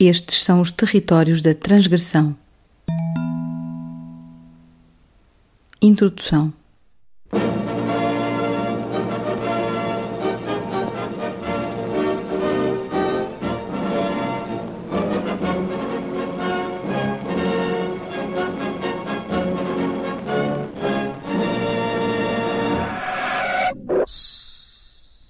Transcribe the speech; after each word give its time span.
Estes 0.00 0.44
são 0.44 0.60
os 0.60 0.70
territórios 0.70 1.42
da 1.42 1.52
transgressão. 1.52 2.36
Introdução 5.82 6.52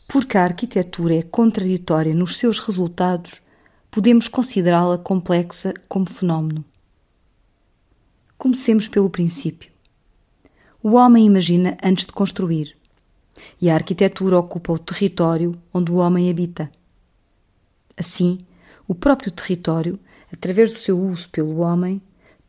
Porque 0.09 0.37
a 0.37 0.45
arquitetura 0.45 1.15
é 1.15 1.23
contraditória 1.23 2.13
nos 2.13 2.37
seus 2.37 2.59
resultados, 2.59 3.41
podemos 3.91 4.29
considerá-la 4.29 4.99
complexa 4.99 5.75
como 5.89 6.07
fenómeno. 6.07 6.65
Comecemos 8.37 8.87
pelo 8.87 9.11
princípio. 9.11 9.71
O 10.83 10.93
homem 10.93 11.27
imagina 11.27 11.77
antes 11.83 12.07
de 12.07 12.13
construir, 12.13 12.77
e 13.61 13.69
a 13.69 13.75
arquitetura 13.75 14.39
ocupa 14.39 14.73
o 14.73 14.79
território 14.79 15.61
onde 15.73 15.91
o 15.91 15.97
homem 15.97 16.31
habita. 16.31 16.71
Assim, 17.97 18.39
o 18.87 18.95
próprio 18.95 19.33
território, 19.33 19.99
através 20.33 20.73
do 20.73 20.79
seu 20.79 21.01
uso 21.01 21.29
pelo 21.31 21.59
homem, 21.59 22.01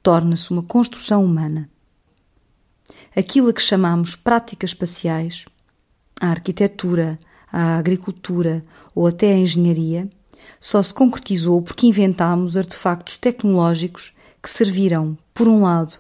torna-se 0.04 0.52
uma 0.52 0.64
construção 0.64 1.26
humana. 1.26 1.70
Aquilo 3.16 3.50
a 3.50 3.54
que 3.54 3.62
chamamos 3.62 4.16
práticas 4.16 4.70
espaciais, 4.70 5.46
a 6.22 6.28
arquitetura, 6.28 7.18
a 7.52 7.78
agricultura 7.78 8.64
ou 8.94 9.08
até 9.08 9.34
a 9.34 9.38
engenharia, 9.38 10.10
só 10.60 10.82
se 10.82 10.94
concretizou 10.94 11.62
porque 11.62 11.88
inventámos 11.88 12.58
artefactos 12.58 13.18
tecnológicos 13.18 14.14
que 14.42 14.50
serviram, 14.50 15.18
por 15.34 15.48
um 15.48 15.64
lado, 15.64 15.98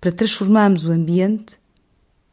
para 0.00 0.12
transformarmos 0.12 0.84
o 0.84 0.92
ambiente 0.92 1.58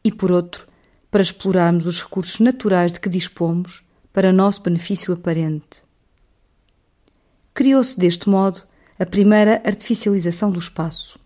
e, 0.04 0.12
por 0.12 0.30
outro, 0.30 0.66
para 1.10 1.22
explorarmos 1.22 1.86
os 1.86 2.02
recursos 2.02 2.40
naturais 2.40 2.92
de 2.92 3.00
que 3.00 3.08
dispomos 3.08 3.82
para 4.12 4.32
nosso 4.32 4.62
benefício 4.62 5.12
aparente. 5.12 5.82
Criou-se 7.52 7.98
deste 7.98 8.28
modo 8.28 8.62
a 8.98 9.06
primeira 9.06 9.62
artificialização 9.64 10.50
do 10.50 10.58
espaço. 10.58 11.18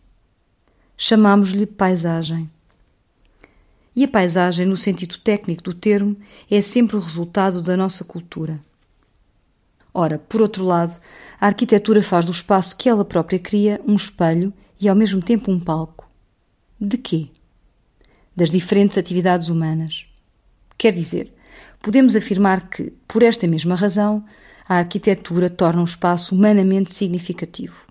Chamámos-lhe 0.97 1.67
paisagem. 1.67 2.51
E 3.95 4.05
a 4.05 4.09
paisagem, 4.09 4.67
no 4.67 4.77
sentido 4.77 5.19
técnico 5.19 5.63
do 5.63 5.75
termo, 5.75 6.17
é 6.51 6.61
sempre 6.61 6.97
o 6.97 7.01
resultado 7.01 7.61
da 7.61 7.77
nossa 7.77 8.05
cultura. 8.05 8.61
Ora, 9.93 10.19
por 10.19 10.41
outro 10.41 10.65
lado, 10.65 10.99
a 11.41 11.47
arquitetura 11.47 12.03
faz 12.03 12.25
do 12.25 12.33
espaço 12.33 12.77
que 12.77 12.89
ela 12.89 13.05
própria 13.05 13.39
cria 13.39 13.81
um 13.87 13.95
espelho 13.95 14.53
e 14.81 14.89
ao 14.89 14.97
mesmo 14.97 15.21
tempo 15.21 15.51
um 15.51 15.59
palco. 15.59 16.09
De 16.81 16.97
quê? 16.97 17.29
Das 18.35 18.51
diferentes 18.51 18.97
atividades 18.97 19.49
humanas. 19.49 20.07
Quer 20.79 20.93
dizer, 20.93 21.33
podemos 21.83 22.17
afirmar 22.17 22.69
que, 22.71 22.93
por 23.07 23.23
esta 23.23 23.47
mesma 23.47 23.75
razão, 23.75 24.25
a 24.69 24.77
arquitetura 24.77 25.51
torna 25.51 25.81
um 25.81 25.85
espaço 25.85 26.35
humanamente 26.35 26.95
significativo. 26.95 27.85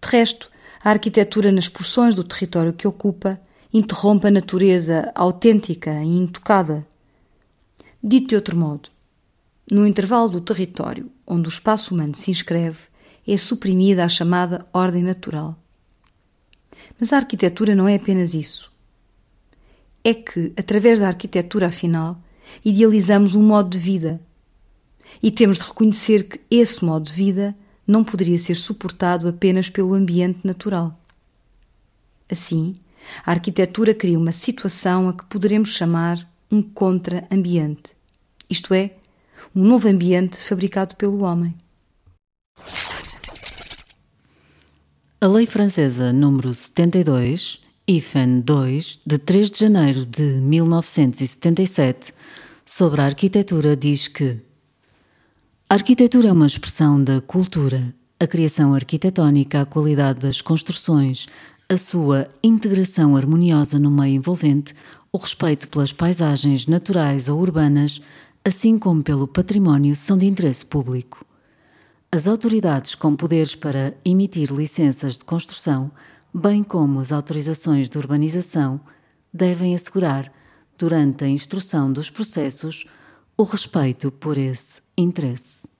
De 0.00 0.08
resto, 0.08 0.50
a 0.82 0.90
arquitetura, 0.90 1.52
nas 1.52 1.68
porções 1.68 2.14
do 2.14 2.24
território 2.24 2.72
que 2.72 2.88
ocupa, 2.88 3.40
interrompe 3.72 4.26
a 4.26 4.30
natureza 4.30 5.12
autêntica 5.14 6.02
e 6.02 6.18
intocada. 6.18 6.86
Dito 8.02 8.28
de 8.28 8.34
outro 8.34 8.56
modo, 8.56 8.90
no 9.70 9.86
intervalo 9.86 10.28
do 10.28 10.40
território 10.40 11.10
onde 11.26 11.48
o 11.48 11.50
espaço 11.50 11.94
humano 11.94 12.14
se 12.14 12.30
inscreve, 12.30 12.78
é 13.26 13.36
suprimida 13.36 14.04
a 14.04 14.08
chamada 14.08 14.66
ordem 14.72 15.02
natural. 15.02 15.56
Mas 16.98 17.12
a 17.12 17.16
arquitetura 17.16 17.74
não 17.74 17.88
é 17.88 17.94
apenas 17.94 18.34
isso. 18.34 18.70
É 20.04 20.12
que, 20.12 20.52
através 20.56 20.98
da 20.98 21.06
arquitetura, 21.06 21.68
afinal, 21.68 22.20
idealizamos 22.64 23.34
um 23.34 23.42
modo 23.42 23.70
de 23.70 23.78
vida. 23.78 24.20
E 25.22 25.30
temos 25.30 25.58
de 25.58 25.64
reconhecer 25.64 26.24
que 26.24 26.40
esse 26.50 26.84
modo 26.84 27.06
de 27.06 27.12
vida 27.12 27.56
não 27.86 28.02
poderia 28.02 28.38
ser 28.38 28.56
suportado 28.56 29.28
apenas 29.28 29.70
pelo 29.70 29.94
ambiente 29.94 30.40
natural. 30.44 30.98
Assim, 32.30 32.74
a 33.24 33.30
arquitetura 33.30 33.94
cria 33.94 34.18
uma 34.18 34.32
situação 34.32 35.08
a 35.08 35.12
que 35.12 35.24
poderemos 35.24 35.70
chamar 35.70 36.28
um 36.50 36.62
contra-ambiente, 36.62 37.94
isto 38.48 38.74
é, 38.74 38.94
um 39.54 39.62
novo 39.64 39.88
ambiente 39.88 40.36
fabricado 40.36 40.96
pelo 40.96 41.22
homem. 41.22 41.54
A 45.20 45.26
Lei 45.26 45.46
Francesa 45.46 46.12
número 46.12 46.52
72, 46.52 47.60
IFAN 47.86 48.40
2, 48.40 49.00
de 49.06 49.18
3 49.18 49.50
de 49.50 49.58
janeiro 49.58 50.06
de 50.06 50.22
1977, 50.22 52.12
sobre 52.64 53.00
a 53.00 53.04
arquitetura 53.04 53.76
diz 53.76 54.08
que 54.08 54.40
a 55.68 55.74
arquitetura 55.74 56.28
é 56.28 56.32
uma 56.32 56.46
expressão 56.46 57.02
da 57.02 57.20
cultura, 57.20 57.94
a 58.18 58.26
criação 58.26 58.74
arquitetónica, 58.74 59.60
a 59.60 59.66
qualidade 59.66 60.20
das 60.20 60.40
construções, 60.40 61.26
a 61.68 61.76
sua 61.78 62.28
integração 62.42 63.16
harmoniosa 63.16 63.78
no 63.78 63.90
meio 63.90 64.16
envolvente, 64.16 64.74
o 65.10 65.18
respeito 65.18 65.68
pelas 65.68 65.92
paisagens 65.92 66.66
naturais 66.66 67.28
ou 67.28 67.40
urbanas, 67.40 68.00
assim 68.44 68.78
como 68.78 69.02
pelo 69.02 69.28
património, 69.28 69.94
são 69.94 70.18
de 70.18 70.26
interesse 70.26 70.66
público. 70.66 71.24
As 72.10 72.26
autoridades 72.26 72.94
com 72.94 73.16
poderes 73.16 73.54
para 73.54 73.94
emitir 74.04 74.52
licenças 74.52 75.14
de 75.14 75.24
construção, 75.24 75.90
bem 76.34 76.62
como 76.62 77.00
as 77.00 77.12
autorizações 77.12 77.88
de 77.88 77.96
urbanização, 77.96 78.80
devem 79.32 79.74
assegurar, 79.74 80.32
durante 80.76 81.24
a 81.24 81.28
instrução 81.28 81.92
dos 81.92 82.10
processos, 82.10 82.84
o 83.36 83.44
respeito 83.44 84.10
por 84.10 84.36
esse 84.36 84.82
interesse. 84.96 85.71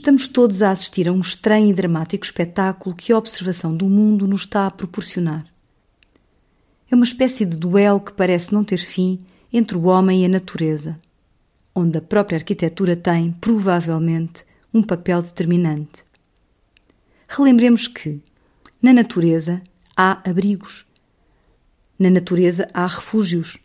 Estamos 0.00 0.26
todos 0.26 0.62
a 0.62 0.70
assistir 0.70 1.06
a 1.06 1.12
um 1.12 1.20
estranho 1.20 1.68
e 1.68 1.74
dramático 1.74 2.24
espetáculo 2.24 2.96
que 2.96 3.12
a 3.12 3.18
observação 3.18 3.76
do 3.76 3.86
mundo 3.86 4.26
nos 4.26 4.40
está 4.40 4.66
a 4.66 4.70
proporcionar. 4.70 5.44
É 6.90 6.94
uma 6.94 7.04
espécie 7.04 7.44
de 7.44 7.54
duelo 7.54 8.00
que 8.00 8.14
parece 8.14 8.50
não 8.50 8.64
ter 8.64 8.78
fim 8.78 9.20
entre 9.52 9.76
o 9.76 9.84
homem 9.84 10.22
e 10.22 10.24
a 10.24 10.28
natureza, 10.30 10.98
onde 11.74 11.98
a 11.98 12.00
própria 12.00 12.38
arquitetura 12.38 12.96
tem, 12.96 13.30
provavelmente, 13.42 14.42
um 14.72 14.82
papel 14.82 15.20
determinante. 15.20 16.02
Relembremos 17.28 17.86
que, 17.86 18.22
na 18.80 18.94
natureza, 18.94 19.60
há 19.94 20.18
abrigos. 20.26 20.86
Na 21.98 22.08
natureza 22.08 22.70
há 22.72 22.86
refúgios. 22.86 23.58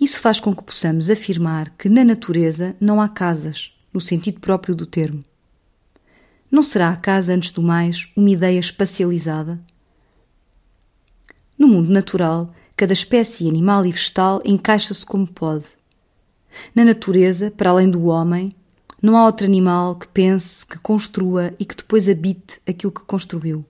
Isso 0.00 0.18
faz 0.20 0.40
com 0.40 0.56
que 0.56 0.62
possamos 0.62 1.10
afirmar 1.10 1.68
que 1.76 1.90
na 1.90 2.02
natureza 2.02 2.74
não 2.80 2.98
há 2.98 3.10
casas, 3.10 3.71
no 3.92 4.00
sentido 4.00 4.40
próprio 4.40 4.74
do 4.74 4.86
termo. 4.86 5.22
Não 6.50 6.62
será 6.62 6.90
a 6.90 6.96
casa, 6.96 7.32
antes 7.32 7.50
do 7.50 7.62
mais, 7.62 8.08
uma 8.14 8.30
ideia 8.30 8.58
espacializada? 8.58 9.60
No 11.58 11.68
mundo 11.68 11.90
natural, 11.90 12.52
cada 12.76 12.92
espécie 12.92 13.48
animal 13.48 13.86
e 13.86 13.92
vegetal 13.92 14.42
encaixa-se 14.44 15.04
como 15.06 15.26
pode. 15.26 15.66
Na 16.74 16.84
natureza, 16.84 17.50
para 17.50 17.70
além 17.70 17.90
do 17.90 18.06
homem, 18.06 18.54
não 19.00 19.16
há 19.16 19.24
outro 19.24 19.46
animal 19.46 19.96
que 19.96 20.06
pense, 20.08 20.64
que 20.64 20.78
construa 20.78 21.54
e 21.58 21.64
que 21.64 21.74
depois 21.76 22.08
habite 22.08 22.60
aquilo 22.66 22.92
que 22.92 23.00
construiu. 23.00 23.64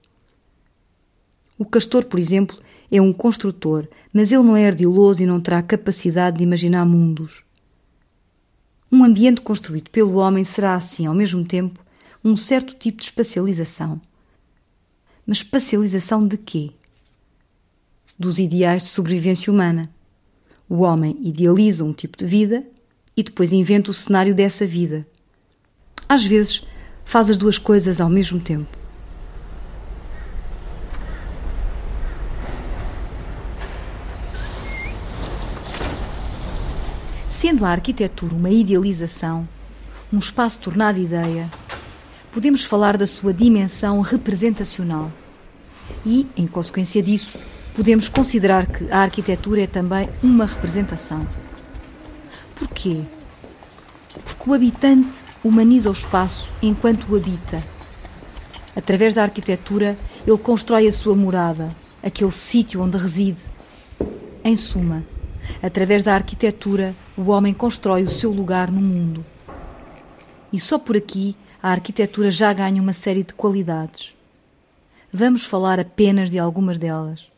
O 1.59 1.65
castor, 1.65 2.05
por 2.05 2.19
exemplo, 2.19 2.59
é 2.91 3.01
um 3.01 3.13
construtor, 3.13 3.89
mas 4.13 4.33
ele 4.33 4.43
não 4.43 4.57
é 4.57 4.67
ardiloso 4.67 5.23
e 5.23 5.27
não 5.27 5.41
terá 5.41 5.63
capacidade 5.63 6.39
de 6.39 6.45
imaginar 6.45 6.85
mundos. 6.85 7.43
Um 8.95 9.03
ambiente 9.05 9.41
construído 9.41 9.89
pelo 9.89 10.17
homem 10.17 10.45
será, 10.45 10.75
assim, 10.75 11.07
ao 11.07 11.15
mesmo 11.15 11.43
tempo, 11.43 11.83
um 12.23 12.37
certo 12.37 12.75
tipo 12.75 12.99
de 12.99 13.05
espacialização. 13.05 13.99
Mas 15.27 15.39
espacialização 15.39 16.29
de 16.29 16.37
quê? 16.37 16.73
Dos 18.19 18.39
ideais 18.39 18.83
de 18.83 18.89
sobrevivência 18.91 19.51
humana. 19.51 19.91
O 20.69 20.81
homem 20.83 21.17
idealiza 21.23 21.83
um 21.83 21.95
tipo 21.95 22.19
de 22.19 22.27
vida 22.27 22.67
e 23.17 23.23
depois 23.23 23.51
inventa 23.51 23.91
o 23.91 23.95
cenário 23.95 24.35
dessa 24.35 24.67
vida. 24.67 25.07
Às 26.07 26.25
vezes, 26.25 26.63
faz 27.03 27.31
as 27.31 27.39
duas 27.39 27.57
coisas 27.57 27.99
ao 27.99 28.11
mesmo 28.11 28.39
tempo. 28.39 28.82
Sendo 37.43 37.65
a 37.65 37.71
arquitetura 37.71 38.37
uma 38.37 38.51
idealização, 38.51 39.49
um 40.13 40.19
espaço 40.21 40.61
tornado 40.61 41.01
ideia, 41.01 41.51
podemos 42.31 42.65
falar 42.65 42.97
da 42.97 43.05
sua 43.05 43.35
dimensão 43.35 44.01
representacional. 44.01 45.11
E, 46.07 46.29
em 46.37 46.47
consequência 46.47 47.03
disso, 47.03 47.37
podemos 47.75 48.09
considerar 48.09 48.67
que 48.67 48.89
a 48.93 48.99
arquitetura 48.99 49.63
é 49.63 49.67
também 49.67 50.09
uma 50.23 50.47
representação. 50.47 51.27
Porquê? 52.55 53.01
Porque 54.25 54.49
o 54.49 54.55
habitante 54.55 55.25
humaniza 55.43 55.91
o 55.91 55.93
espaço 55.93 56.49
enquanto 56.63 57.09
o 57.11 57.17
habita. 57.17 57.61
Através 58.77 59.15
da 59.15 59.25
arquitetura, 59.25 59.99
ele 60.25 60.39
constrói 60.39 60.87
a 60.87 60.93
sua 60.93 61.17
morada, 61.17 61.75
aquele 62.05 62.31
sítio 62.31 62.81
onde 62.81 62.97
reside. 62.97 63.43
Em 64.45 64.57
suma, 64.57 65.03
através 65.63 66.03
da 66.03 66.15
arquitetura, 66.15 66.95
o 67.17 67.31
homem 67.31 67.55
constrói 67.55 68.05
o 68.05 68.11
seu 68.11 68.31
lugar 68.31 68.71
no 68.71 68.81
mundo. 68.81 69.25
E 70.53 70.61
só 70.61 70.79
por 70.79 70.97
aqui 70.97 71.37
a 71.63 71.71
arquitetura 71.71 72.31
já 72.31 72.53
ganha 72.53 72.83
uma 72.83 72.93
série 72.93 73.23
de 73.23 73.33
qualidades. 73.35 74.15
Vamos 75.13 75.45
falar 75.45 75.79
apenas 75.79 76.31
de 76.31 76.39
algumas 76.39 76.79
delas. 76.79 77.31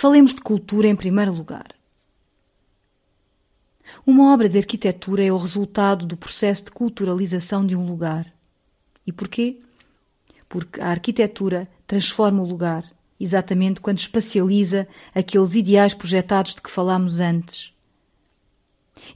Falemos 0.00 0.32
de 0.32 0.40
cultura 0.40 0.86
em 0.86 0.94
primeiro 0.94 1.32
lugar. 1.32 1.74
Uma 4.06 4.32
obra 4.32 4.48
de 4.48 4.56
arquitetura 4.56 5.24
é 5.24 5.32
o 5.32 5.36
resultado 5.36 6.06
do 6.06 6.16
processo 6.16 6.66
de 6.66 6.70
culturalização 6.70 7.66
de 7.66 7.74
um 7.74 7.84
lugar. 7.84 8.32
E 9.04 9.10
porquê? 9.10 9.58
Porque 10.48 10.80
a 10.80 10.90
arquitetura 10.90 11.68
transforma 11.84 12.40
o 12.40 12.46
lugar, 12.46 12.88
exatamente 13.18 13.80
quando 13.80 13.98
espacializa 13.98 14.86
aqueles 15.12 15.56
ideais 15.56 15.94
projetados 15.94 16.54
de 16.54 16.62
que 16.62 16.70
falámos 16.70 17.18
antes. 17.18 17.74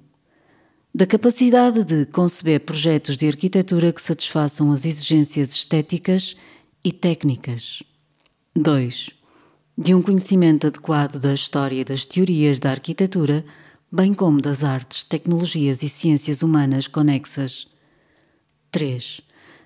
Da 0.93 1.05
capacidade 1.05 1.83
de 1.83 2.05
conceber 2.05 2.61
projetos 2.61 3.15
de 3.15 3.27
arquitetura 3.27 3.93
que 3.93 4.01
satisfaçam 4.01 4.71
as 4.71 4.85
exigências 4.85 5.51
estéticas 5.51 6.35
e 6.83 6.91
técnicas. 6.91 7.83
2 8.55 9.19
de 9.81 9.95
um 9.95 10.01
conhecimento 10.01 10.67
adequado 10.67 11.21
da 11.21 11.33
história 11.33 11.79
e 11.79 11.85
das 11.85 12.05
teorias 12.05 12.59
da 12.59 12.69
arquitetura, 12.69 13.45
bem 13.89 14.13
como 14.13 14.41
das 14.41 14.61
artes, 14.61 15.05
tecnologias 15.05 15.81
e 15.81 15.87
ciências 15.87 16.43
humanas 16.43 16.85
conexas. 16.85 17.65
3. 18.71 19.21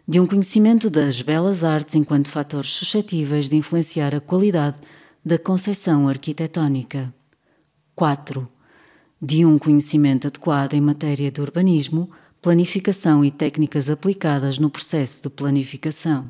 De 0.06 0.20
um 0.20 0.28
conhecimento 0.28 0.90
das 0.90 1.22
belas 1.22 1.64
artes 1.64 1.96
enquanto 1.96 2.30
fatores 2.30 2.72
suscetíveis 2.72 3.48
de 3.48 3.56
influenciar 3.56 4.14
a 4.14 4.20
qualidade 4.20 4.76
da 5.26 5.40
concepção 5.40 6.10
arquitetónica. 6.10 7.14
4. 7.96 8.46
De 9.22 9.46
um 9.46 9.58
conhecimento 9.58 10.28
adequado 10.28 10.74
em 10.74 10.82
matéria 10.82 11.32
de 11.32 11.40
urbanismo, 11.40 12.12
planificação 12.42 13.24
e 13.24 13.32
técnicas 13.32 13.90
aplicadas 13.90 14.60
no 14.60 14.70
processo 14.70 15.24
de 15.24 15.30
planificação. 15.30 16.30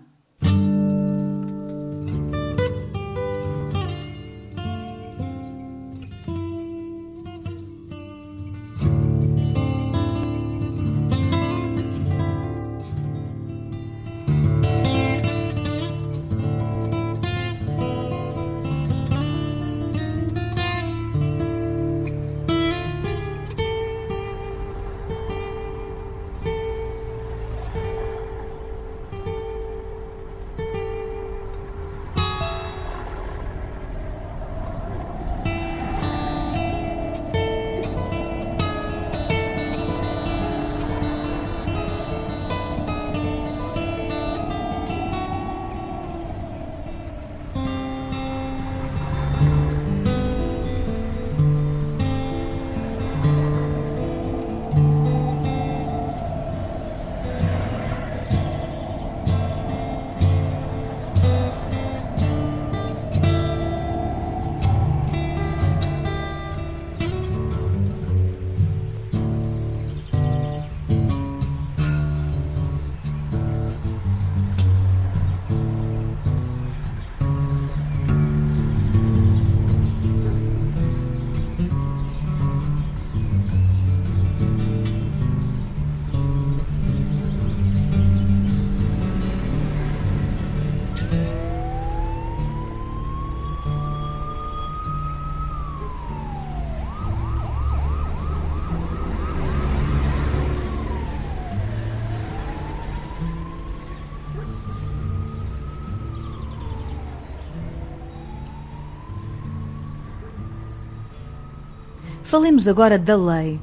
Falemos 112.34 112.68
agora 112.68 112.98
da 112.98 113.16
lei. 113.16 113.60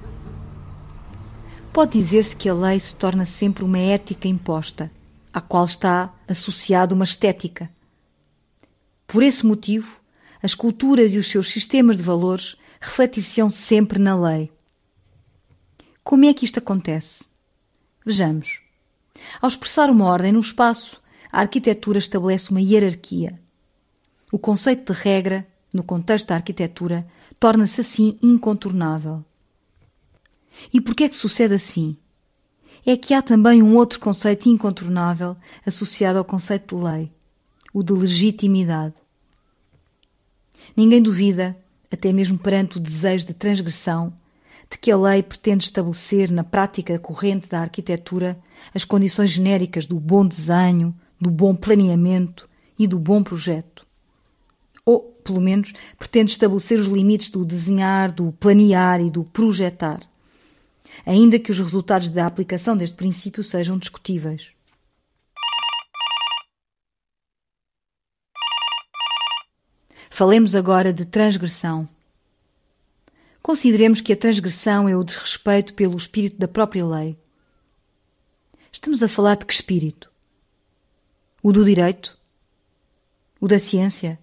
Pode 1.72 1.98
dizer-se 1.98 2.36
que 2.36 2.48
a 2.48 2.54
lei 2.54 2.78
se 2.78 2.94
torna 2.94 3.24
sempre 3.24 3.64
uma 3.64 3.80
ética 3.80 4.28
imposta, 4.28 4.92
à 5.32 5.40
qual 5.40 5.64
está 5.64 6.14
associada 6.28 6.94
uma 6.94 7.02
estética. 7.02 7.68
Por 9.08 9.24
esse 9.24 9.44
motivo, 9.44 10.00
as 10.40 10.54
culturas 10.54 11.12
e 11.12 11.18
os 11.18 11.26
seus 11.26 11.50
sistemas 11.50 11.96
de 11.96 12.04
valores 12.04 12.56
refletir-se-ão 12.80 13.50
sempre 13.50 13.98
na 13.98 14.14
lei. 14.14 14.52
Como 16.04 16.24
é 16.24 16.32
que 16.32 16.44
isto 16.44 16.60
acontece? 16.60 17.24
Vejamos. 18.06 18.60
Ao 19.42 19.48
expressar 19.48 19.90
uma 19.90 20.04
ordem 20.04 20.30
no 20.30 20.38
espaço, 20.38 21.02
a 21.32 21.40
arquitetura 21.40 21.98
estabelece 21.98 22.52
uma 22.52 22.60
hierarquia. 22.60 23.36
O 24.30 24.38
conceito 24.38 24.92
de 24.92 24.96
regra, 25.00 25.44
no 25.74 25.82
contexto 25.82 26.28
da 26.28 26.36
arquitetura, 26.36 27.04
torna-se 27.40 27.80
assim 27.80 28.18
incontornável. 28.23 29.25
E 30.70 30.78
por 30.78 30.94
que 30.94 31.04
é 31.04 31.09
que 31.09 31.16
sucede 31.16 31.54
assim? 31.54 31.97
É 32.85 32.94
que 32.97 33.14
há 33.14 33.23
também 33.23 33.62
um 33.62 33.75
outro 33.76 33.99
conceito 33.99 34.49
incontornável 34.49 35.35
associado 35.64 36.18
ao 36.18 36.25
conceito 36.25 36.76
de 36.76 36.85
lei, 36.85 37.12
o 37.73 37.82
de 37.82 37.94
legitimidade. 37.94 38.94
Ninguém 40.76 41.02
duvida, 41.02 41.56
até 41.90 42.12
mesmo 42.12 42.38
perante 42.38 42.76
o 42.76 42.80
desejo 42.80 43.26
de 43.26 43.32
transgressão, 43.32 44.12
de 44.70 44.76
que 44.76 44.90
a 44.90 44.97
lei 44.97 45.23
pretende 45.23 45.64
estabelecer 45.64 46.30
na 46.30 46.44
prática 46.44 46.99
corrente 46.99 47.49
da 47.49 47.61
arquitetura 47.61 48.38
as 48.75 48.85
condições 48.85 49.30
genéricas 49.30 49.87
do 49.87 49.99
bom 49.99 50.26
desenho, 50.26 50.94
do 51.18 51.30
bom 51.30 51.56
planeamento 51.56 52.49
e 52.78 52.87
do 52.87 52.99
bom 52.99 53.23
projeto. 53.23 53.89
Ou, 54.84 55.00
pelo 55.25 55.40
menos, 55.40 55.72
pretende 55.99 56.32
estabelecer 56.32 56.78
os 56.78 56.87
limites 56.87 57.30
do 57.30 57.44
desenhar, 57.44 58.10
do 58.10 58.32
planear 58.32 59.00
e 59.00 59.10
do 59.10 59.25
projetar 59.25 60.10
ainda 61.04 61.38
que 61.38 61.50
os 61.50 61.58
resultados 61.58 62.10
da 62.10 62.26
aplicação 62.26 62.76
deste 62.76 62.96
princípio 62.96 63.42
sejam 63.42 63.78
discutíveis. 63.78 64.52
Falemos 70.08 70.54
agora 70.54 70.92
de 70.92 71.06
transgressão. 71.06 71.88
Consideremos 73.42 74.00
que 74.00 74.12
a 74.12 74.16
transgressão 74.16 74.88
é 74.88 74.94
o 74.94 75.02
desrespeito 75.02 75.72
pelo 75.72 75.96
espírito 75.96 76.37
da 76.37 76.46
própria 76.46 76.87
lei. 76.87 77.16
Estamos 78.70 79.02
a 79.02 79.08
falar 79.08 79.37
de 79.37 79.46
que 79.46 79.52
espírito? 79.52 80.10
O 81.42 81.52
do 81.52 81.64
direito? 81.64 82.18
O 83.40 83.49
da 83.49 83.58
ciência? 83.58 84.18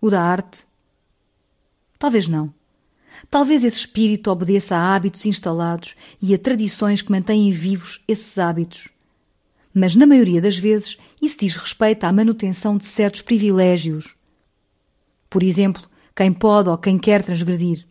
O 0.00 0.10
da 0.10 0.22
arte? 0.22 0.64
Talvez 1.98 2.28
não. 2.28 2.54
Talvez 3.30 3.64
esse 3.64 3.78
espírito 3.78 4.30
obedeça 4.30 4.76
a 4.76 4.94
hábitos 4.94 5.26
instalados 5.26 5.94
e 6.22 6.34
a 6.34 6.38
tradições 6.38 7.02
que 7.02 7.10
mantêm 7.10 7.50
vivos 7.50 8.02
esses 8.06 8.38
hábitos. 8.38 8.88
Mas, 9.74 9.94
na 9.94 10.06
maioria 10.06 10.40
das 10.40 10.56
vezes, 10.56 10.98
isso 11.20 11.38
diz 11.40 11.56
respeito 11.56 12.04
à 12.04 12.12
manutenção 12.12 12.76
de 12.76 12.86
certos 12.86 13.22
privilégios. 13.22 14.14
Por 15.28 15.42
exemplo, 15.42 15.82
quem 16.14 16.32
pode 16.32 16.68
ou 16.68 16.78
quem 16.78 16.98
quer 16.98 17.22
transgredir. 17.22 17.84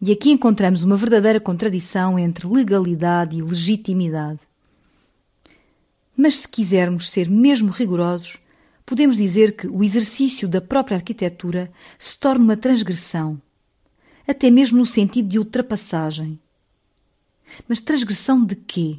E 0.00 0.10
aqui 0.10 0.30
encontramos 0.30 0.82
uma 0.82 0.96
verdadeira 0.96 1.38
contradição 1.38 2.18
entre 2.18 2.48
legalidade 2.48 3.36
e 3.36 3.42
legitimidade. 3.42 4.40
Mas 6.16 6.38
se 6.38 6.48
quisermos 6.48 7.10
ser 7.10 7.30
mesmo 7.30 7.70
rigorosos, 7.70 8.38
podemos 8.92 9.16
dizer 9.16 9.56
que 9.56 9.66
o 9.66 9.82
exercício 9.82 10.46
da 10.46 10.60
própria 10.60 10.98
arquitetura 10.98 11.72
se 11.98 12.18
torna 12.18 12.44
uma 12.44 12.58
transgressão 12.58 13.40
até 14.28 14.50
mesmo 14.50 14.76
no 14.76 14.84
sentido 14.84 15.30
de 15.30 15.38
ultrapassagem. 15.38 16.38
Mas 17.66 17.80
transgressão 17.80 18.44
de 18.44 18.54
quê? 18.54 18.98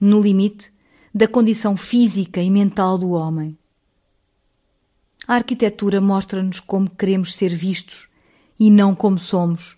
No 0.00 0.22
limite 0.22 0.72
da 1.14 1.28
condição 1.28 1.76
física 1.76 2.40
e 2.40 2.50
mental 2.50 2.96
do 2.96 3.10
homem. 3.10 3.54
A 5.28 5.34
arquitetura 5.34 6.00
mostra-nos 6.00 6.58
como 6.58 6.88
queremos 6.88 7.34
ser 7.34 7.54
vistos 7.54 8.08
e 8.58 8.70
não 8.70 8.94
como 8.94 9.18
somos. 9.18 9.76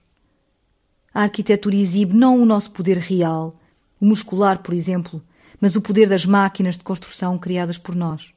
A 1.12 1.22
arquitetura 1.22 1.74
exibe 1.74 2.14
não 2.14 2.40
o 2.40 2.46
nosso 2.46 2.70
poder 2.70 2.98
real, 2.98 3.60
o 4.00 4.06
muscular, 4.06 4.62
por 4.62 4.72
exemplo, 4.72 5.20
mas 5.60 5.74
o 5.74 5.82
poder 5.82 6.08
das 6.08 6.24
máquinas 6.24 6.78
de 6.78 6.84
construção 6.84 7.36
criadas 7.36 7.78
por 7.78 7.96
nós. 7.96 8.32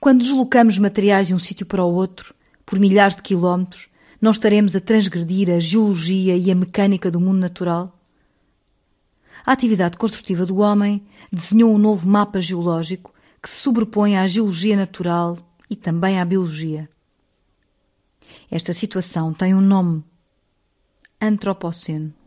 Quando 0.00 0.22
deslocamos 0.22 0.78
materiais 0.78 1.28
de 1.28 1.34
um 1.34 1.38
sítio 1.38 1.66
para 1.66 1.84
o 1.84 1.94
outro, 1.94 2.34
por 2.64 2.78
milhares 2.78 3.16
de 3.16 3.22
quilómetros, 3.22 3.88
não 4.20 4.30
estaremos 4.30 4.74
a 4.74 4.80
transgredir 4.80 5.50
a 5.50 5.60
geologia 5.60 6.36
e 6.36 6.50
a 6.50 6.54
mecânica 6.54 7.10
do 7.10 7.20
mundo 7.20 7.38
natural? 7.38 7.98
A 9.46 9.52
atividade 9.52 9.96
construtiva 9.96 10.44
do 10.44 10.58
homem 10.58 11.06
desenhou 11.32 11.72
um 11.72 11.78
novo 11.78 12.08
mapa 12.08 12.40
geológico 12.40 13.14
que 13.42 13.48
se 13.48 13.56
sobrepõe 13.56 14.16
à 14.16 14.26
geologia 14.26 14.76
natural 14.76 15.38
e 15.70 15.76
também 15.76 16.20
à 16.20 16.24
biologia. 16.24 16.88
Esta 18.50 18.72
situação 18.72 19.32
tem 19.32 19.54
um 19.54 19.60
nome: 19.60 20.04
Antropoceno. 21.20 22.17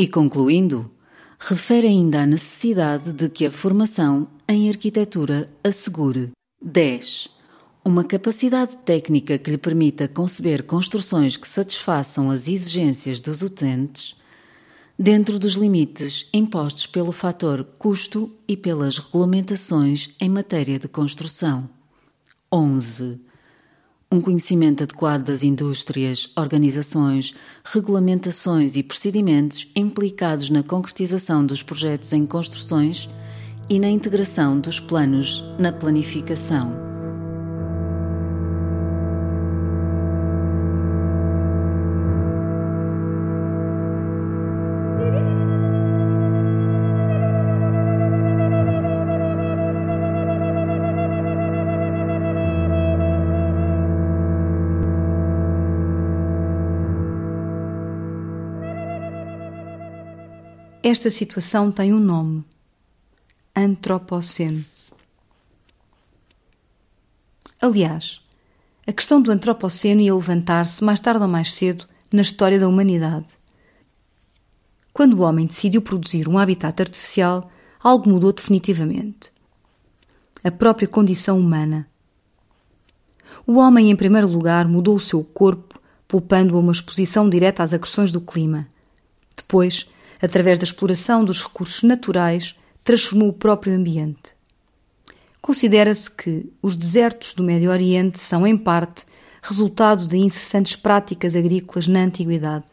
E 0.00 0.08
concluindo, 0.08 0.90
refere 1.38 1.86
ainda 1.86 2.22
a 2.22 2.26
necessidade 2.26 3.12
de 3.12 3.28
que 3.28 3.44
a 3.44 3.50
formação 3.50 4.28
em 4.48 4.70
arquitetura 4.70 5.46
assegure 5.62 6.30
10. 6.62 7.28
Uma 7.84 8.02
capacidade 8.02 8.78
técnica 8.78 9.36
que 9.36 9.50
lhe 9.50 9.58
permita 9.58 10.08
conceber 10.08 10.62
construções 10.62 11.36
que 11.36 11.46
satisfaçam 11.46 12.30
as 12.30 12.48
exigências 12.48 13.20
dos 13.20 13.42
utentes, 13.42 14.16
dentro 14.98 15.38
dos 15.38 15.52
limites 15.52 16.26
impostos 16.32 16.86
pelo 16.86 17.12
fator 17.12 17.62
custo 17.78 18.32
e 18.48 18.56
pelas 18.56 18.96
regulamentações 18.96 20.14
em 20.18 20.30
matéria 20.30 20.78
de 20.78 20.88
construção. 20.88 21.68
11. 22.50 23.20
Um 24.12 24.20
conhecimento 24.20 24.82
adequado 24.82 25.24
das 25.24 25.44
indústrias, 25.44 26.28
organizações, 26.36 27.32
regulamentações 27.64 28.74
e 28.74 28.82
procedimentos 28.82 29.68
implicados 29.76 30.50
na 30.50 30.64
concretização 30.64 31.46
dos 31.46 31.62
projetos 31.62 32.12
em 32.12 32.26
construções 32.26 33.08
e 33.68 33.78
na 33.78 33.88
integração 33.88 34.58
dos 34.58 34.80
planos 34.80 35.44
na 35.60 35.70
planificação. 35.72 36.89
Esta 60.90 61.08
situação 61.08 61.70
tem 61.70 61.94
um 61.94 62.00
nome: 62.00 62.44
Antropoceno. 63.54 64.64
Aliás, 67.60 68.20
a 68.84 68.92
questão 68.92 69.22
do 69.22 69.30
Antropoceno 69.30 70.00
ia 70.00 70.12
levantar-se 70.12 70.82
mais 70.82 70.98
tarde 70.98 71.22
ou 71.22 71.28
mais 71.28 71.52
cedo 71.52 71.86
na 72.12 72.22
história 72.22 72.58
da 72.58 72.66
humanidade. 72.66 73.28
Quando 74.92 75.12
o 75.12 75.20
homem 75.20 75.46
decidiu 75.46 75.80
produzir 75.80 76.28
um 76.28 76.36
habitat 76.36 76.82
artificial, 76.82 77.48
algo 77.80 78.10
mudou 78.10 78.32
definitivamente. 78.32 79.30
A 80.42 80.50
própria 80.50 80.88
condição 80.88 81.38
humana. 81.38 81.88
O 83.46 83.58
homem, 83.58 83.92
em 83.92 83.96
primeiro 83.96 84.26
lugar, 84.26 84.66
mudou 84.66 84.96
o 84.96 85.00
seu 85.00 85.22
corpo, 85.22 85.80
poupando-o 86.08 86.58
uma 86.58 86.72
exposição 86.72 87.30
direta 87.30 87.62
às 87.62 87.72
agressões 87.72 88.10
do 88.10 88.20
clima. 88.20 88.66
Depois, 89.36 89.88
através 90.20 90.58
da 90.58 90.64
exploração 90.64 91.24
dos 91.24 91.42
recursos 91.42 91.82
naturais, 91.82 92.54
transformou 92.84 93.28
o 93.28 93.32
próprio 93.32 93.74
ambiente. 93.74 94.32
Considera-se 95.40 96.10
que 96.10 96.52
os 96.60 96.76
desertos 96.76 97.34
do 97.34 97.42
Médio 97.42 97.70
Oriente 97.70 98.18
são, 98.18 98.46
em 98.46 98.56
parte, 98.56 99.06
resultado 99.42 100.06
de 100.06 100.18
incessantes 100.18 100.76
práticas 100.76 101.34
agrícolas 101.34 101.88
na 101.88 102.00
antiguidade. 102.00 102.66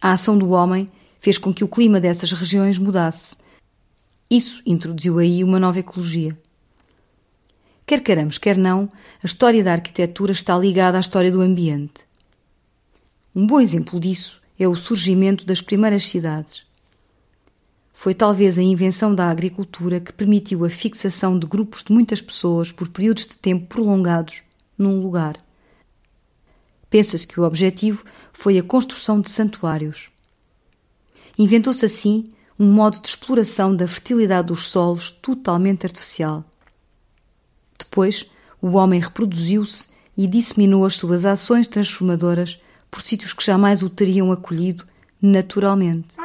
A 0.00 0.12
ação 0.12 0.36
do 0.36 0.50
homem 0.50 0.90
fez 1.18 1.38
com 1.38 1.52
que 1.52 1.64
o 1.64 1.68
clima 1.68 2.00
dessas 2.00 2.32
regiões 2.32 2.78
mudasse. 2.78 3.36
Isso 4.30 4.62
introduziu 4.64 5.18
aí 5.18 5.42
uma 5.42 5.58
nova 5.58 5.78
ecologia. 5.78 6.36
Quer 7.86 8.00
queiramos, 8.00 8.38
quer 8.38 8.56
não, 8.56 8.90
a 9.22 9.26
história 9.26 9.64
da 9.64 9.72
arquitetura 9.72 10.32
está 10.32 10.56
ligada 10.56 10.96
à 10.96 11.00
história 11.00 11.32
do 11.32 11.40
ambiente. 11.40 12.06
Um 13.34 13.46
bom 13.46 13.60
exemplo 13.60 13.98
disso 13.98 14.39
é 14.60 14.68
o 14.68 14.76
surgimento 14.76 15.46
das 15.46 15.62
primeiras 15.62 16.06
cidades. 16.06 16.64
Foi 17.94 18.12
talvez 18.12 18.58
a 18.58 18.62
invenção 18.62 19.14
da 19.14 19.30
agricultura 19.30 19.98
que 19.98 20.12
permitiu 20.12 20.66
a 20.66 20.70
fixação 20.70 21.38
de 21.38 21.46
grupos 21.46 21.82
de 21.82 21.90
muitas 21.92 22.20
pessoas 22.20 22.70
por 22.70 22.90
períodos 22.90 23.26
de 23.26 23.38
tempo 23.38 23.66
prolongados 23.66 24.42
num 24.76 25.00
lugar. 25.00 25.42
Pensa-se 26.90 27.26
que 27.26 27.40
o 27.40 27.44
objetivo 27.44 28.04
foi 28.34 28.58
a 28.58 28.62
construção 28.62 29.18
de 29.18 29.30
santuários. 29.30 30.10
Inventou-se 31.38 31.86
assim 31.86 32.30
um 32.58 32.70
modo 32.70 33.00
de 33.00 33.08
exploração 33.08 33.74
da 33.74 33.88
fertilidade 33.88 34.48
dos 34.48 34.66
solos 34.68 35.10
totalmente 35.10 35.86
artificial. 35.86 36.44
Depois, 37.78 38.30
o 38.60 38.72
homem 38.72 39.00
reproduziu-se 39.00 39.88
e 40.18 40.26
disseminou 40.26 40.84
as 40.84 40.96
suas 40.96 41.24
ações 41.24 41.66
transformadoras 41.66 42.60
por 42.90 43.02
sítios 43.02 43.32
que 43.32 43.44
jamais 43.44 43.82
o 43.82 43.90
teriam 43.90 44.32
acolhido 44.32 44.84
naturalmente. 45.20 46.16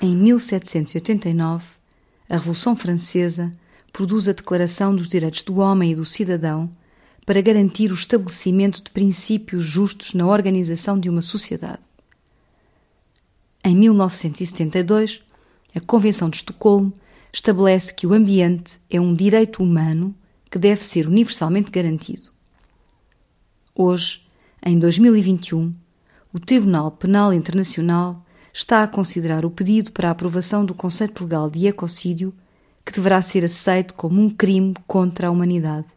Em 0.00 0.14
1789, 0.14 1.64
a 2.30 2.36
Revolução 2.36 2.76
Francesa 2.76 3.52
produz 3.92 4.28
a 4.28 4.32
Declaração 4.32 4.94
dos 4.94 5.08
Direitos 5.08 5.42
do 5.42 5.58
Homem 5.58 5.90
e 5.90 5.94
do 5.94 6.04
Cidadão 6.04 6.70
para 7.26 7.40
garantir 7.40 7.90
o 7.90 7.94
estabelecimento 7.94 8.82
de 8.82 8.90
princípios 8.90 9.64
justos 9.64 10.14
na 10.14 10.26
organização 10.26 10.98
de 10.98 11.10
uma 11.10 11.20
sociedade. 11.20 11.87
Em 13.68 13.76
1972, 13.76 15.20
a 15.76 15.80
Convenção 15.80 16.30
de 16.30 16.38
Estocolmo 16.38 16.90
estabelece 17.30 17.92
que 17.92 18.06
o 18.06 18.14
ambiente 18.14 18.78
é 18.88 18.98
um 18.98 19.14
direito 19.14 19.62
humano 19.62 20.14
que 20.50 20.58
deve 20.58 20.82
ser 20.82 21.06
universalmente 21.06 21.70
garantido. 21.70 22.30
Hoje, 23.74 24.26
em 24.64 24.78
2021, 24.78 25.74
o 26.32 26.40
Tribunal 26.40 26.92
Penal 26.92 27.30
Internacional 27.34 28.24
está 28.54 28.82
a 28.82 28.88
considerar 28.88 29.44
o 29.44 29.50
pedido 29.50 29.92
para 29.92 30.08
a 30.08 30.12
aprovação 30.12 30.64
do 30.64 30.72
conceito 30.72 31.24
legal 31.24 31.50
de 31.50 31.66
ecocídio, 31.66 32.32
que 32.86 32.92
deverá 32.94 33.20
ser 33.20 33.44
aceito 33.44 33.92
como 33.92 34.18
um 34.18 34.30
crime 34.30 34.72
contra 34.86 35.28
a 35.28 35.30
humanidade. 35.30 35.88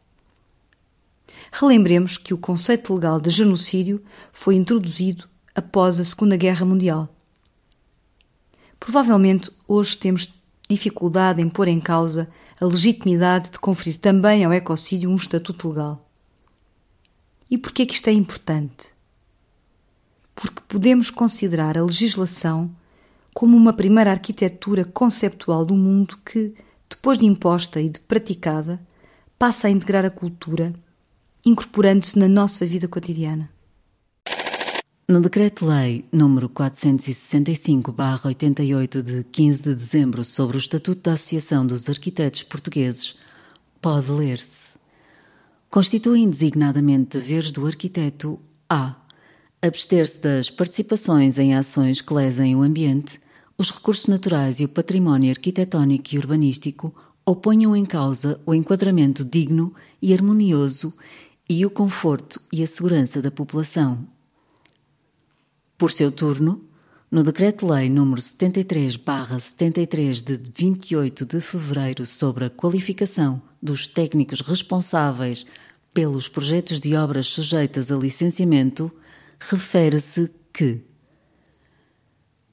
Relembremos 1.53 2.17
que 2.17 2.33
o 2.33 2.37
conceito 2.37 2.93
legal 2.93 3.21
de 3.21 3.29
genocídio 3.29 4.03
foi 4.33 4.55
introduzido 4.55 5.23
após 5.55 6.01
a 6.01 6.03
Segunda 6.03 6.35
Guerra 6.35 6.65
Mundial. 6.65 7.07
Provavelmente 8.81 9.51
hoje 9.67 9.95
temos 9.95 10.33
dificuldade 10.67 11.39
em 11.39 11.47
pôr 11.47 11.67
em 11.67 11.79
causa 11.79 12.27
a 12.59 12.65
legitimidade 12.65 13.51
de 13.51 13.59
conferir 13.59 13.99
também 13.99 14.43
ao 14.43 14.51
ecocídio 14.51 15.07
um 15.07 15.15
estatuto 15.15 15.69
legal. 15.69 16.09
E 17.49 17.59
por 17.59 17.71
que 17.71 17.83
é 17.83 17.85
que 17.85 17.93
isto 17.93 18.07
é 18.09 18.11
importante? 18.11 18.89
Porque 20.33 20.63
podemos 20.67 21.11
considerar 21.11 21.77
a 21.77 21.83
legislação 21.83 22.71
como 23.35 23.55
uma 23.55 23.71
primeira 23.71 24.09
arquitetura 24.09 24.83
conceptual 24.83 25.63
do 25.63 25.75
mundo 25.75 26.17
que, 26.25 26.55
depois 26.89 27.19
de 27.19 27.25
imposta 27.27 27.79
e 27.79 27.87
de 27.87 27.99
praticada, 27.99 28.81
passa 29.37 29.67
a 29.67 29.71
integrar 29.71 30.05
a 30.05 30.09
cultura, 30.09 30.73
incorporando-se 31.45 32.17
na 32.17 32.27
nossa 32.27 32.65
vida 32.65 32.87
cotidiana. 32.87 33.47
No 35.11 35.19
Decreto-Lei 35.19 36.05
nº 36.13 36.47
465-88 36.47 39.01
de 39.01 39.25
15 39.25 39.63
de 39.63 39.75
dezembro 39.75 40.23
sobre 40.23 40.55
o 40.55 40.57
Estatuto 40.57 41.01
da 41.01 41.15
Associação 41.15 41.67
dos 41.67 41.89
Arquitetos 41.89 42.43
Portugueses, 42.43 43.17
pode 43.81 44.09
ler-se: 44.09 44.77
Constituem 45.69 46.29
designadamente 46.29 47.17
deveres 47.17 47.51
do 47.51 47.67
arquiteto 47.67 48.39
a. 48.69 48.95
abster-se 49.61 50.21
das 50.21 50.49
participações 50.49 51.37
em 51.37 51.55
ações 51.55 51.99
que 51.99 52.13
lesem 52.13 52.55
o 52.55 52.61
ambiente, 52.61 53.19
os 53.57 53.69
recursos 53.69 54.07
naturais 54.07 54.61
e 54.61 54.63
o 54.63 54.69
património 54.69 55.31
arquitetónico 55.31 56.15
e 56.15 56.19
urbanístico 56.19 56.95
ou 57.25 57.35
ponham 57.35 57.75
em 57.75 57.83
causa 57.83 58.39
o 58.45 58.55
enquadramento 58.55 59.25
digno 59.25 59.73
e 60.01 60.13
harmonioso 60.13 60.93
e 61.49 61.65
o 61.65 61.69
conforto 61.69 62.39
e 62.49 62.63
a 62.63 62.67
segurança 62.67 63.21
da 63.21 63.29
população 63.29 64.07
por 65.81 65.91
seu 65.91 66.11
turno, 66.11 66.63
no 67.09 67.23
Decreto-Lei 67.23 67.89
nº 67.89 68.21
73/73 68.21 70.21
de 70.21 70.39
28 70.55 71.25
de 71.25 71.41
fevereiro 71.41 72.05
sobre 72.05 72.45
a 72.45 72.51
qualificação 72.51 73.41
dos 73.59 73.87
técnicos 73.87 74.41
responsáveis 74.41 75.43
pelos 75.91 76.27
projetos 76.27 76.79
de 76.79 76.95
obras 76.95 77.29
sujeitas 77.29 77.91
a 77.91 77.95
licenciamento, 77.95 78.91
refere-se 79.39 80.29
que 80.53 80.81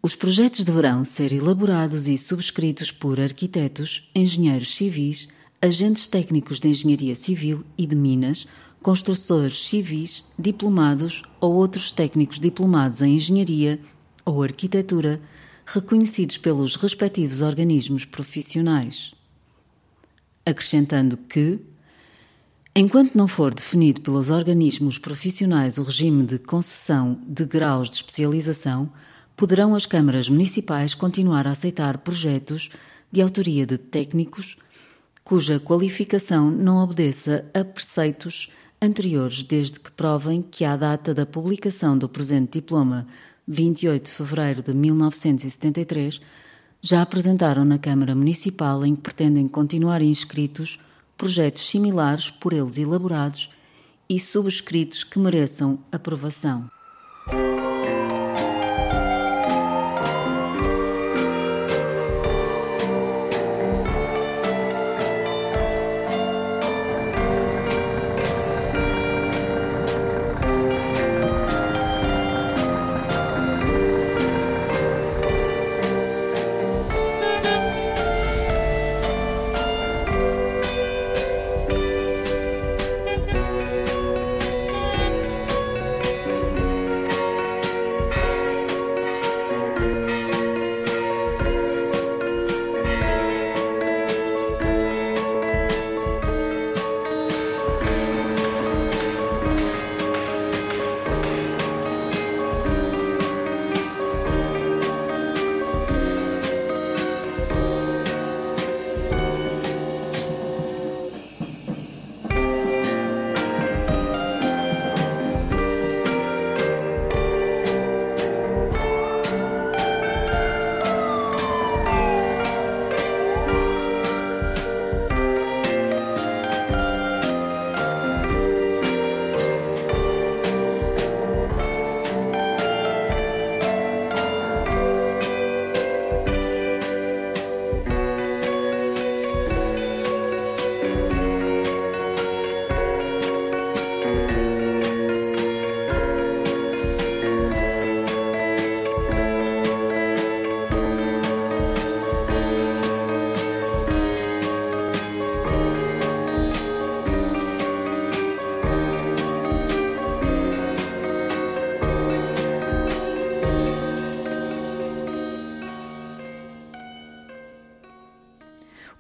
os 0.03 0.17
projetos 0.17 0.65
deverão 0.65 1.05
ser 1.05 1.31
elaborados 1.31 2.09
e 2.09 2.17
subscritos 2.17 2.91
por 2.91 3.21
arquitetos, 3.21 4.09
engenheiros 4.15 4.75
civis, 4.75 5.29
agentes 5.61 6.07
técnicos 6.07 6.61
de 6.61 6.69
engenharia 6.69 7.15
civil 7.15 7.63
e 7.77 7.87
de 7.87 7.95
minas, 7.95 8.47
construtores 8.83 9.67
civis, 9.67 10.25
diplomados 10.39 11.23
ou 11.41 11.55
outros 11.55 11.93
técnicos 11.93 12.39
diplomados 12.39 13.03
em 13.03 13.17
engenharia 13.17 13.81
ou 14.25 14.43
arquitetura 14.43 15.21
reconhecidos 15.67 16.39
pelos 16.39 16.77
respectivos 16.77 17.43
organismos 17.43 18.05
profissionais. 18.05 19.13
Acrescentando 20.47 21.17
que, 21.17 21.61
enquanto 22.75 23.15
não 23.15 23.29
for 23.29 23.53
definido 23.53 24.01
pelos 24.01 24.31
organismos 24.31 24.99
profissionais 24.99 25.77
o 25.77 25.83
regime 25.83 26.25
de 26.25 26.39
concessão 26.39 27.21
de 27.27 27.45
graus 27.45 27.91
de 27.91 27.97
especialização, 27.97 28.91
poderão 29.37 29.75
as 29.75 29.87
câmaras 29.87 30.29
municipais 30.29 30.95
continuar 30.95 31.47
a 31.47 31.51
aceitar 31.51 31.99
projetos 31.99 32.71
de 33.13 33.21
autoria 33.21 33.67
de 33.67 33.77
técnicos 33.77 34.57
cuja 35.29 35.61
qualificação 35.61 36.51
não 36.51 36.83
obedeça 36.83 37.45
a 37.53 37.63
preceitos 37.63 38.51
anteriores, 38.81 39.45
desde 39.45 39.81
que 39.81 39.91
provem 39.91 40.43
que, 40.43 40.65
à 40.65 40.77
data 40.77 41.13
da 41.13 41.27
publicação 41.27 41.97
do 41.97 42.09
presente 42.09 42.53
diploma, 42.53 43.07
28 43.47 44.05
de 44.05 44.13
fevereiro 44.13 44.63
de 44.63 44.75
1973, 44.75 46.21
já 46.81 47.03
apresentaram 47.03 47.65
na 47.65 47.79
Câmara 47.79 48.15
Municipal 48.15 48.85
em 48.87 48.95
que 48.95 49.03
pretendem 49.03 49.49
continuar 49.49 50.01
inscritos 50.03 50.79
projetos 51.17 51.69
similares 51.69 52.31
por 52.31 52.53
eles 52.53 52.79
elaborados 52.79 53.51
e 54.09 54.21
subscritos 54.21 55.03
que 55.03 55.19
mereçam 55.19 55.79
aprovação. 55.91 56.71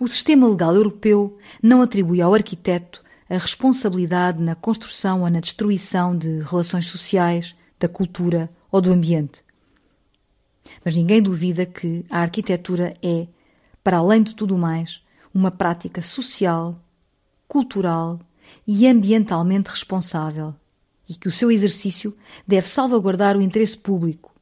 O 0.00 0.06
sistema 0.06 0.46
legal 0.46 0.74
europeu 0.74 1.36
não 1.62 1.82
atribui 1.82 2.20
ao 2.20 2.32
arquiteto 2.32 3.02
a 3.28 3.36
responsabilidade 3.36 4.40
na 4.40 4.54
construção 4.54 5.22
ou 5.22 5.30
na 5.30 5.40
destruição 5.40 6.16
de 6.16 6.40
relações 6.40 6.86
sociais, 6.86 7.54
da 7.78 7.88
cultura 7.88 8.50
ou 8.70 8.80
do 8.80 8.92
ambiente. 8.92 9.42
Mas 10.84 10.96
ninguém 10.96 11.22
duvida 11.22 11.66
que 11.66 12.04
a 12.08 12.20
arquitetura 12.20 12.96
é, 13.02 13.26
para 13.82 13.98
além 13.98 14.22
de 14.22 14.34
tudo 14.34 14.56
mais, 14.56 15.02
uma 15.34 15.50
prática 15.50 16.00
social, 16.00 16.80
cultural 17.46 18.20
e 18.66 18.86
ambientalmente 18.86 19.70
responsável 19.70 20.54
e 21.08 21.14
que 21.14 21.28
o 21.28 21.32
seu 21.32 21.50
exercício 21.50 22.16
deve 22.46 22.68
salvaguardar 22.68 23.36
o 23.36 23.42
interesse 23.42 23.76
público. 23.76 24.34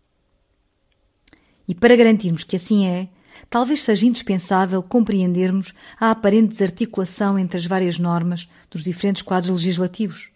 E 1.69 1.75
para 1.75 1.97
garantirmos 1.97 2.45
que 2.45 2.57
assim 2.57 2.87
é, 2.87 3.09
talvez 3.49 3.83
seja 3.83 4.07
indispensável 4.07 4.83
compreendermos 4.83 5.73
a 5.99 6.11
aparente 6.11 6.49
desarticulação 6.49 7.39
entre 7.39 7.59
as 7.59 7.67
várias 7.67 7.99
normas 7.99 8.49
dos 8.71 8.85
diferentes 8.85 9.23
quadros 9.23 9.51
legislativos. 9.51 10.31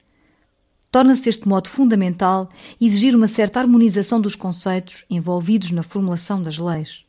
Torna-se 0.90 1.22
deste 1.22 1.48
modo 1.48 1.68
fundamental 1.68 2.48
exigir 2.80 3.14
uma 3.14 3.28
certa 3.28 3.60
harmonização 3.60 4.20
dos 4.20 4.34
conceitos 4.34 5.04
envolvidos 5.08 5.70
na 5.70 5.82
formulação 5.82 6.42
das 6.42 6.58
leis. 6.58 7.04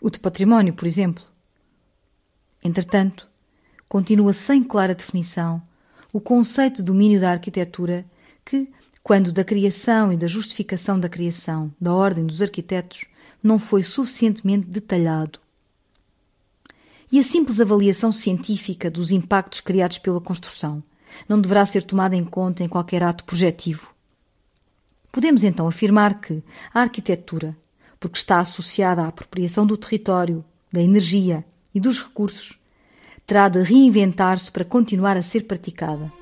O 0.00 0.10
de 0.10 0.18
património, 0.20 0.72
por 0.72 0.86
exemplo. 0.86 1.22
Entretanto, 2.64 3.28
continua 3.88 4.32
sem 4.32 4.62
clara 4.62 4.94
definição 4.94 5.62
o 6.12 6.20
conceito 6.20 6.76
de 6.76 6.84
domínio 6.84 7.20
da 7.20 7.30
arquitetura 7.30 8.06
que, 8.44 8.70
quando 9.02 9.32
da 9.32 9.44
criação 9.44 10.12
e 10.12 10.16
da 10.16 10.26
justificação 10.26 10.98
da 10.98 11.08
criação 11.08 11.72
da 11.80 11.92
ordem 11.92 12.24
dos 12.24 12.40
arquitetos, 12.40 13.04
não 13.42 13.58
foi 13.58 13.82
suficientemente 13.82 14.66
detalhado. 14.66 15.38
E 17.10 17.18
a 17.18 17.22
simples 17.22 17.60
avaliação 17.60 18.12
científica 18.12 18.90
dos 18.90 19.10
impactos 19.10 19.60
criados 19.60 19.98
pela 19.98 20.20
construção 20.20 20.82
não 21.28 21.40
deverá 21.40 21.64
ser 21.64 21.82
tomada 21.82 22.14
em 22.14 22.24
conta 22.24 22.62
em 22.62 22.68
qualquer 22.68 23.02
ato 23.02 23.24
projetivo. 23.24 23.94
Podemos 25.10 25.42
então 25.42 25.66
afirmar 25.66 26.20
que 26.20 26.42
a 26.72 26.82
arquitetura, 26.82 27.56
porque 27.98 28.18
está 28.18 28.40
associada 28.40 29.02
à 29.02 29.08
apropriação 29.08 29.66
do 29.66 29.76
território, 29.76 30.44
da 30.70 30.82
energia 30.82 31.44
e 31.74 31.80
dos 31.80 32.02
recursos, 32.02 32.58
terá 33.26 33.48
de 33.48 33.62
reinventar-se 33.62 34.50
para 34.52 34.64
continuar 34.64 35.16
a 35.16 35.22
ser 35.22 35.44
praticada. 35.44 36.12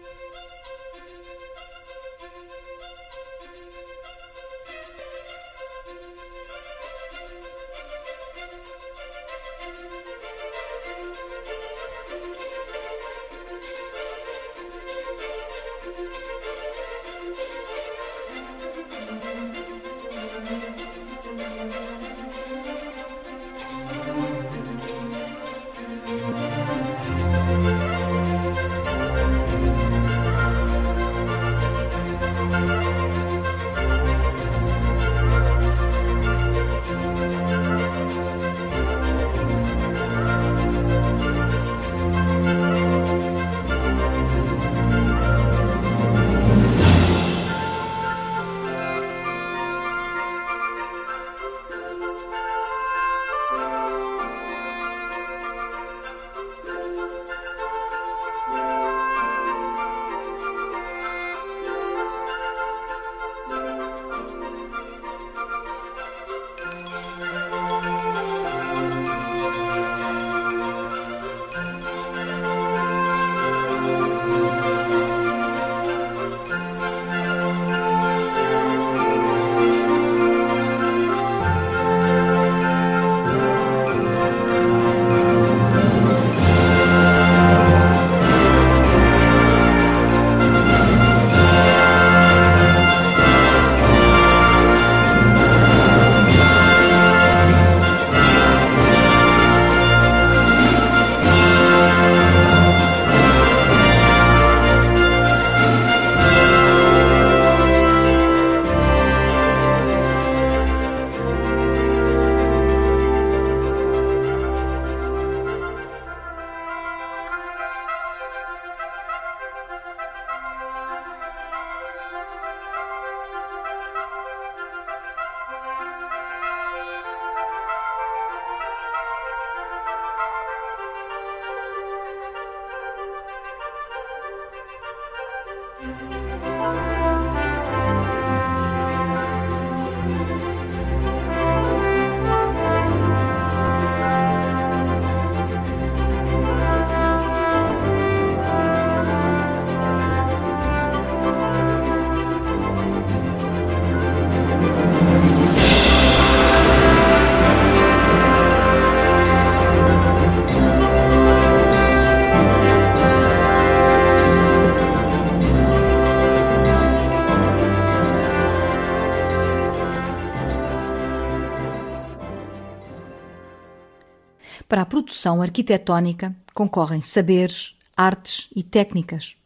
Para 174.68 174.83
a 174.83 174.87
produção 174.87 175.40
arquitetónica 175.40 176.35
concorrem 176.52 177.00
saberes, 177.00 177.76
artes 177.96 178.48
e 178.55 178.64
técnicas. 178.64 179.37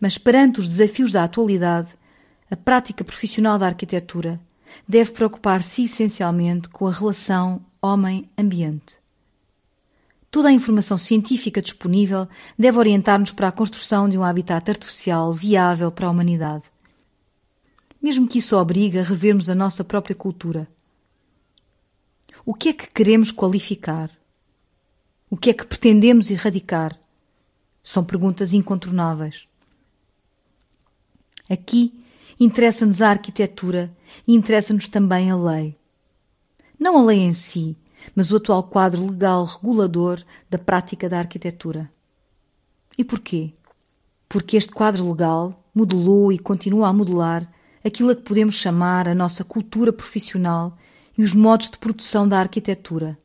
Mas 0.00 0.16
perante 0.16 0.60
os 0.60 0.68
desafios 0.68 1.10
da 1.10 1.24
atualidade, 1.24 1.94
a 2.48 2.54
prática 2.54 3.02
profissional 3.02 3.58
da 3.58 3.66
arquitetura 3.66 4.40
deve 4.86 5.10
preocupar-se 5.10 5.84
essencialmente 5.84 6.68
com 6.68 6.86
a 6.86 6.92
relação 6.92 7.64
homem-ambiente. 7.82 8.96
Toda 10.30 10.48
a 10.48 10.52
informação 10.52 10.96
científica 10.96 11.60
disponível 11.62 12.28
deve 12.58 12.78
orientar-nos 12.78 13.32
para 13.32 13.48
a 13.48 13.52
construção 13.52 14.08
de 14.08 14.16
um 14.16 14.24
habitat 14.24 14.70
artificial 14.70 15.32
viável 15.32 15.90
para 15.90 16.06
a 16.06 16.10
humanidade. 16.10 16.64
Mesmo 18.00 18.28
que 18.28 18.38
isso 18.38 18.56
obrigue 18.56 18.98
a 18.98 19.02
revermos 19.02 19.48
a 19.50 19.54
nossa 19.54 19.82
própria 19.82 20.14
cultura, 20.14 20.68
o 22.46 22.52
que 22.52 22.68
é 22.68 22.72
que 22.72 22.88
queremos 22.88 23.30
qualificar? 23.30 24.10
O 25.30 25.36
que 25.36 25.50
é 25.50 25.54
que 25.54 25.66
pretendemos 25.66 26.30
erradicar? 26.30 26.98
São 27.82 28.04
perguntas 28.04 28.52
incontornáveis. 28.52 29.48
Aqui 31.48 32.04
interessa-nos 32.38 33.00
a 33.00 33.10
arquitetura 33.10 33.94
e 34.26 34.34
interessa-nos 34.34 34.88
também 34.88 35.30
a 35.30 35.36
lei. 35.36 35.76
Não 36.78 36.98
a 36.98 37.02
lei 37.02 37.20
em 37.20 37.32
si, 37.32 37.76
mas 38.14 38.30
o 38.30 38.36
atual 38.36 38.64
quadro 38.64 39.06
legal 39.06 39.44
regulador 39.44 40.22
da 40.50 40.58
prática 40.58 41.08
da 41.08 41.18
arquitetura. 41.18 41.90
E 42.98 43.04
porquê? 43.04 43.54
Porque 44.28 44.56
este 44.56 44.72
quadro 44.72 45.08
legal 45.08 45.64
modelou 45.74 46.30
e 46.30 46.38
continua 46.38 46.88
a 46.88 46.92
modelar 46.92 47.50
aquilo 47.82 48.10
a 48.10 48.14
que 48.14 48.22
podemos 48.22 48.54
chamar 48.54 49.08
a 49.08 49.14
nossa 49.14 49.44
cultura 49.44 49.92
profissional 49.92 50.76
e 51.16 51.22
os 51.22 51.34
modos 51.34 51.70
de 51.70 51.78
produção 51.78 52.28
da 52.28 52.38
arquitetura. 52.38 53.18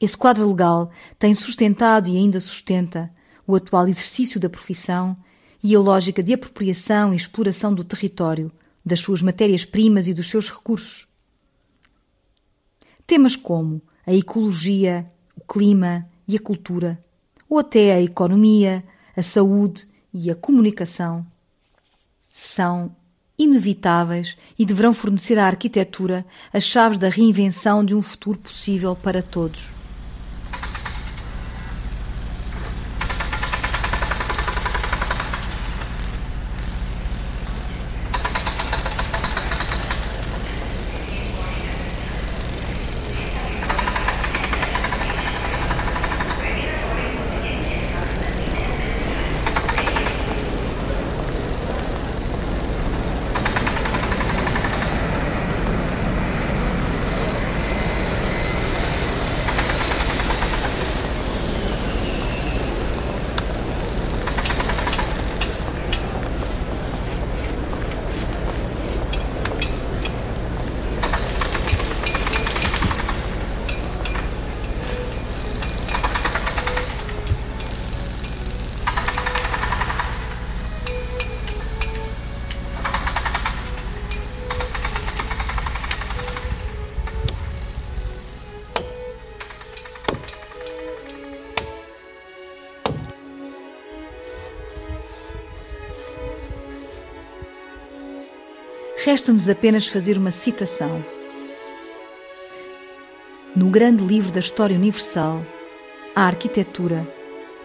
Esse 0.00 0.16
quadro 0.16 0.46
legal 0.48 0.90
tem 1.18 1.34
sustentado 1.34 2.08
e 2.08 2.16
ainda 2.16 2.40
sustenta 2.40 3.10
o 3.46 3.54
atual 3.54 3.88
exercício 3.88 4.38
da 4.38 4.48
profissão 4.48 5.16
e 5.62 5.74
a 5.74 5.80
lógica 5.80 6.22
de 6.22 6.34
apropriação 6.34 7.12
e 7.12 7.16
exploração 7.16 7.74
do 7.74 7.82
território, 7.82 8.52
das 8.84 9.00
suas 9.00 9.22
matérias-primas 9.22 10.06
e 10.06 10.14
dos 10.14 10.28
seus 10.28 10.50
recursos. 10.50 11.08
Temas 13.06 13.36
como 13.36 13.80
a 14.06 14.12
ecologia, 14.12 15.10
o 15.34 15.40
clima 15.40 16.08
e 16.28 16.36
a 16.36 16.40
cultura, 16.40 17.02
ou 17.48 17.58
até 17.58 17.94
a 17.94 18.02
economia, 18.02 18.84
a 19.16 19.22
saúde 19.22 19.86
e 20.12 20.30
a 20.30 20.34
comunicação, 20.34 21.26
são 22.32 22.94
inevitáveis 23.38 24.36
e 24.58 24.64
deverão 24.64 24.92
fornecer 24.92 25.38
à 25.38 25.46
arquitetura 25.46 26.24
as 26.52 26.64
chaves 26.64 26.98
da 26.98 27.08
reinvenção 27.08 27.84
de 27.84 27.94
um 27.94 28.02
futuro 28.02 28.38
possível 28.38 28.96
para 28.96 29.22
todos. 29.22 29.75
Resta-nos 99.06 99.48
apenas 99.48 99.86
fazer 99.86 100.18
uma 100.18 100.32
citação. 100.32 101.00
No 103.54 103.70
grande 103.70 104.02
livro 104.04 104.32
da 104.32 104.40
História 104.40 104.74
Universal, 104.74 105.46
a 106.12 106.22
arquitetura, 106.22 107.06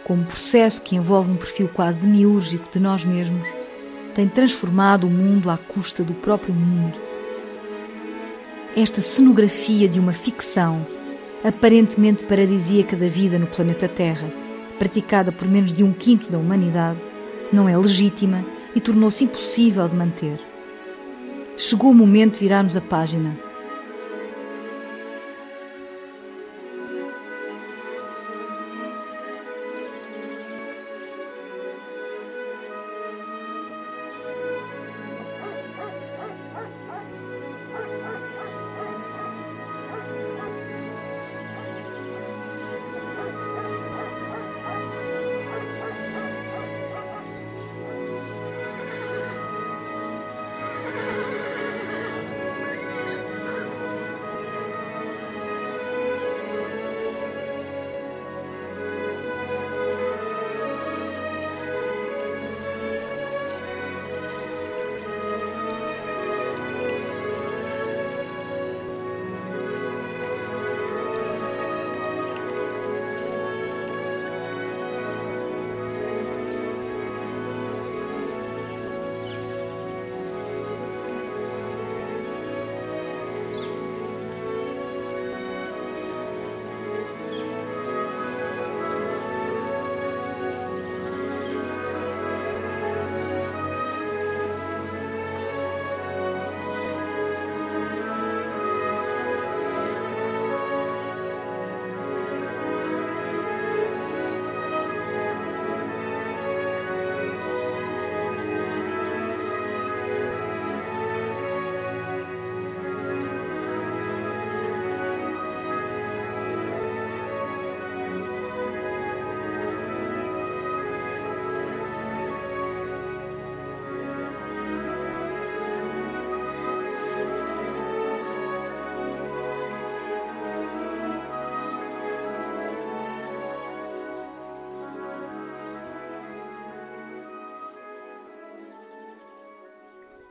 como 0.04 0.24
processo 0.24 0.84
que 0.84 0.96
envolve 0.96 1.32
um 1.32 1.36
perfil 1.36 1.68
quase 1.68 1.98
demiúrgico 1.98 2.72
de 2.72 2.80
nós 2.80 3.04
mesmos, 3.04 3.48
tem 4.14 4.30
transformado 4.30 5.08
o 5.08 5.10
mundo 5.10 5.50
à 5.50 5.58
custa 5.58 6.04
do 6.04 6.14
próprio 6.14 6.54
mundo. 6.54 6.96
Esta 8.78 9.02
cenografia 9.02 9.90
de 9.90 10.00
uma 10.00 10.14
ficção, 10.14 10.86
aparentemente 11.44 12.24
paradisíaca 12.24 12.96
da 12.96 13.08
vida 13.08 13.40
no 13.40 13.48
planeta 13.48 13.88
Terra, 13.88 14.32
praticada 14.78 15.32
por 15.32 15.48
menos 15.48 15.74
de 15.74 15.84
um 15.84 15.92
quinto 15.92 16.32
da 16.32 16.38
humanidade, 16.38 17.00
não 17.52 17.68
é 17.68 17.76
legítima 17.76 18.46
e 18.76 18.80
tornou-se 18.80 19.24
impossível 19.24 19.90
de 19.90 19.96
manter. 19.96 20.51
Chegou 21.62 21.92
o 21.92 21.94
momento 21.94 22.34
de 22.34 22.40
virarmos 22.40 22.76
a 22.76 22.82
página 22.82 23.38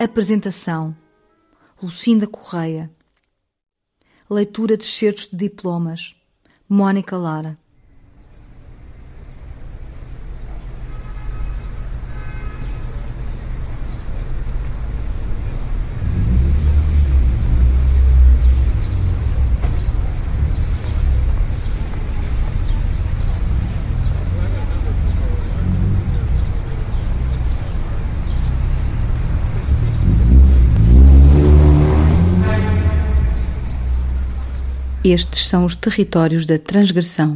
Apresentação. 0.02 0.96
Lucinda 1.82 2.26
Correia. 2.26 2.90
Leitura 4.30 4.74
de 4.74 4.84
excertos 4.84 5.28
de 5.28 5.36
diplomas. 5.36 6.16
Mónica 6.66 7.18
Lara. 7.18 7.58
Estes 35.10 35.48
são 35.48 35.64
os 35.64 35.74
territórios 35.74 36.46
da 36.46 36.56
transgressão. 36.56 37.34